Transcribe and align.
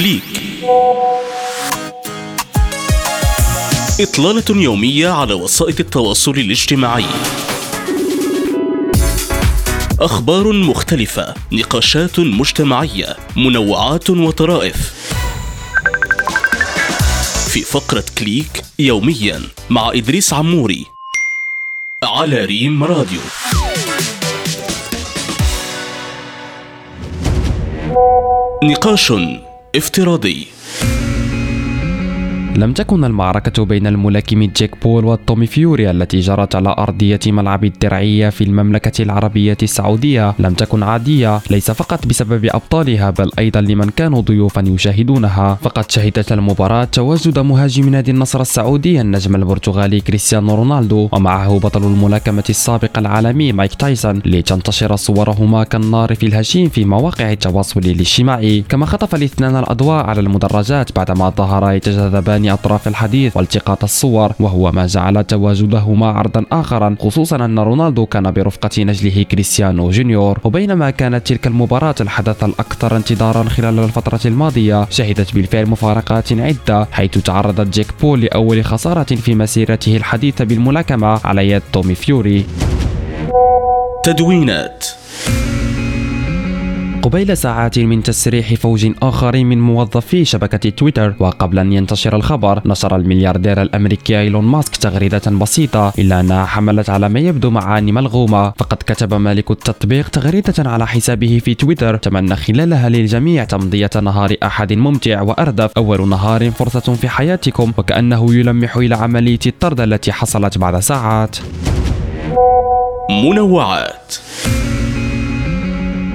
Click 0.00 0.22
إطلالة 4.00 4.62
يومية 4.62 5.08
على 5.08 5.34
وسائل 5.34 5.74
التواصل 5.80 6.30
الاجتماعي. 6.30 7.04
أخبار 10.00 10.52
مختلفة 10.52 11.34
نقاشات 11.52 12.20
مجتمعية 12.20 13.16
منوعات 13.36 14.10
وطرائف. 14.10 14.94
في 17.48 17.60
فقرة 17.60 18.04
Click 18.18 18.64
يوميا 18.78 19.42
مع 19.70 19.90
إدريس 19.94 20.32
عموري 20.32 20.86
على 22.02 22.44
ريم 22.44 22.84
راديو. 22.84 23.20
نقاش 28.64 29.12
افتراضي. 29.76 30.46
لم 32.60 32.72
تكن 32.72 33.04
المعركة 33.04 33.64
بين 33.64 33.86
الملاكم 33.86 34.42
جيك 34.42 34.74
بول 34.82 35.04
وتومي 35.04 35.46
فيوري 35.46 35.90
التي 35.90 36.20
جرت 36.20 36.54
على 36.54 36.74
أرضية 36.78 37.20
ملعب 37.26 37.64
الدرعية 37.64 38.28
في 38.28 38.44
المملكة 38.44 39.02
العربية 39.02 39.56
السعودية 39.62 40.34
لم 40.38 40.54
تكن 40.54 40.82
عادية 40.82 41.40
ليس 41.50 41.70
فقط 41.70 42.06
بسبب 42.06 42.44
أبطالها 42.44 43.10
بل 43.10 43.30
أيضا 43.38 43.60
لمن 43.60 43.88
كانوا 43.90 44.20
ضيوفا 44.20 44.64
يشاهدونها. 44.66 45.58
فقد 45.62 45.90
شهدت 45.90 46.32
المباراة 46.32 46.84
تواجد 46.84 47.38
مهاجم 47.38 47.88
نادي 47.88 48.10
النصر 48.10 48.40
السعودي 48.40 49.00
النجم 49.00 49.36
البرتغالي 49.36 50.00
كريستيانو 50.00 50.54
رونالدو 50.54 51.08
ومعه 51.12 51.58
بطل 51.58 51.82
الملاكمة 51.82 52.44
السابق 52.50 52.98
العالمي 52.98 53.52
مايك 53.52 53.74
تايسون 53.74 54.22
لتنتشر 54.26 54.96
صورهما 54.96 55.64
كالنار 55.64 56.14
في 56.14 56.26
الهشيم 56.26 56.68
في 56.68 56.84
مواقع 56.84 57.32
التواصل 57.32 57.80
الاجتماعي. 57.80 58.64
كما 58.68 58.86
خطف 58.86 59.14
الاثنان 59.14 59.56
الأضواء 59.56 60.06
على 60.06 60.20
المدرجات 60.20 60.96
بعدما 60.96 61.30
ظهرا 61.30 61.70
يتجاذبان 61.70 62.49
أطراف 62.50 62.88
الحديث 62.88 63.36
والتقاط 63.36 63.84
الصور 63.84 64.32
وهو 64.40 64.72
ما 64.72 64.86
جعل 64.86 65.24
تواجدهما 65.24 66.06
عرضا 66.06 66.44
آخرا 66.52 66.96
خصوصا 67.00 67.44
أن 67.44 67.58
رونالدو 67.58 68.06
كان 68.06 68.30
برفقة 68.30 68.82
نجله 68.82 69.22
كريستيانو 69.22 69.90
جونيور. 69.90 70.38
وبينما 70.44 70.90
كانت 70.90 71.26
تلك 71.26 71.46
المباراة 71.46 71.94
الحدث 72.00 72.44
الأكثر 72.44 72.96
انتظارا 72.96 73.48
خلال 73.48 73.78
الفترة 73.78 74.20
الماضية 74.24 74.86
شهدت 74.90 75.34
بالفعل 75.34 75.66
مفارقات 75.66 76.32
عدة 76.32 76.86
حيث 76.92 77.18
تعرض 77.18 77.70
جيك 77.70 77.86
بول 78.00 78.20
لأول 78.20 78.64
خسارة 78.64 79.14
في 79.14 79.34
مسيرته 79.34 79.96
الحديثة 79.96 80.44
بالملاكمة 80.44 81.20
على 81.24 81.48
يد 81.48 81.62
تومي 81.72 81.94
فيوري. 81.94 82.44
تدوينات 84.04 84.86
قبيل 87.02 87.36
ساعات 87.36 87.78
من 87.78 88.02
تسريح 88.02 88.54
فوج 88.54 88.92
آخر 89.02 89.44
من 89.44 89.60
موظفي 89.60 90.24
شبكة 90.24 90.70
تويتر 90.70 91.14
وقبل 91.18 91.58
أن 91.58 91.72
ينتشر 91.72 92.16
الخبر 92.16 92.62
نشر 92.66 92.96
الملياردير 92.96 93.62
الأمريكي 93.62 94.20
إيلون 94.20 94.44
ماسك 94.44 94.76
تغريدة 94.76 95.22
بسيطة 95.30 95.92
إلا 95.98 96.20
أنها 96.20 96.44
حملت 96.44 96.90
على 96.90 97.08
ما 97.08 97.20
يبدو 97.20 97.50
معاني 97.50 97.92
ملغومة. 97.92 98.50
فقد 98.50 98.76
كتب 98.76 99.14
مالك 99.14 99.50
التطبيق 99.50 100.08
تغريدة 100.08 100.70
على 100.70 100.86
حسابه 100.86 101.40
في 101.44 101.54
تويتر 101.54 101.96
تمنى 101.96 102.36
خلالها 102.36 102.88
للجميع 102.88 103.44
تمضية 103.44 103.90
نهار 104.02 104.36
أحد 104.42 104.72
ممتع 104.72 105.22
وأردف. 105.22 105.70
أول 105.76 106.08
نهار 106.08 106.50
فرصة 106.50 106.94
في 106.94 107.08
حياتكم 107.08 107.72
وكأنه 107.78 108.34
يلمح 108.34 108.76
إلى 108.76 108.94
عملية 108.94 109.38
الطرد 109.46 109.80
التي 109.80 110.12
حصلت 110.12 110.58
بعد 110.58 110.80
ساعات. 110.80 111.36
منوعات. 113.10 114.14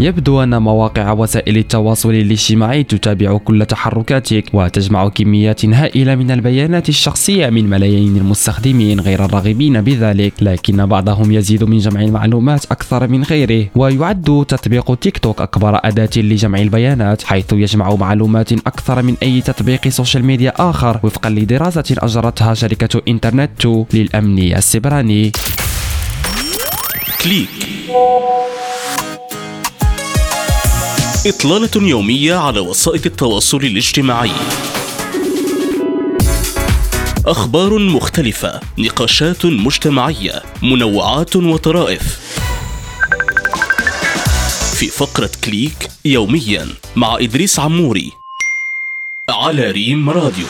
يبدو 0.00 0.42
أن 0.42 0.62
مواقع 0.62 1.12
وسائل 1.12 1.56
التواصل 1.56 2.10
الاجتماعي 2.10 2.82
تتابع 2.82 3.36
كل 3.36 3.66
تحركاتك 3.66 4.44
وتجمع 4.52 5.08
كميات 5.08 5.64
هائلة 5.64 6.14
من 6.14 6.30
البيانات 6.30 6.88
الشخصية 6.88 7.50
من 7.50 7.70
ملايين 7.70 8.16
المستخدمين 8.16 9.00
غير 9.00 9.24
الراغبين 9.24 9.80
بذلك 9.80 10.32
لكن 10.40 10.86
بعضهم 10.86 11.32
يزيد 11.32 11.64
من 11.64 11.78
جمع 11.78 12.00
المعلومات 12.00 12.64
أكثر 12.64 13.08
من 13.08 13.22
غيره 13.22 13.66
ويعد 13.76 14.44
تطبيق 14.48 14.94
تيك 14.94 15.18
توك 15.18 15.40
أكبر 15.40 15.80
أداة 15.84 16.10
لجمع 16.16 16.58
البيانات 16.58 17.22
حيث 17.22 17.52
يجمع 17.52 17.94
معلومات 17.94 18.52
أكثر 18.52 19.02
من 19.02 19.14
أي 19.22 19.40
تطبيق 19.40 19.88
social 19.88 20.24
media 20.24 20.52
آخر 20.70 21.00
وفقا 21.02 21.30
لدراسة 21.30 21.96
أجرتها 21.98 22.54
شركة 22.54 23.02
إنترنت 23.08 23.50
2 23.60 23.84
للأمن 23.94 24.38
السيبراني. 24.38 25.32
Click. 27.24 27.48
إطلالة 31.26 31.88
يومية 31.88 32.34
على 32.34 32.60
وسائل 32.60 33.02
التواصل 33.06 33.56
الاجتماعي. 33.56 34.30
أخبار 37.26 37.78
مختلفة 37.78 38.60
نقاشات 38.78 39.46
مجتمعية 39.46 40.42
منوعات 40.62 41.36
وطرائف. 41.36 42.18
في 44.74 44.86
فقرة 44.86 45.30
Click 45.44 45.88
يوميا 46.04 46.68
مع 46.96 47.16
إدريس 47.20 47.58
عموري. 47.58 48.12
على 49.28 49.70
ريم 49.70 50.10
راديو. 50.10 50.46